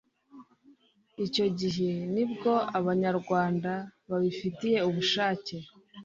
[1.25, 3.71] Icyo gihe nibwo Abanyarwanda
[4.09, 5.55] babifitiye ubushake